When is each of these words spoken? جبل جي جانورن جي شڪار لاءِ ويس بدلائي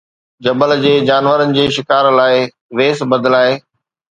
جبل 0.45 0.71
جي 0.85 0.93
جانورن 1.09 1.53
جي 1.57 1.67
شڪار 1.77 2.09
لاءِ 2.21 2.41
ويس 2.81 3.07
بدلائي 3.13 3.63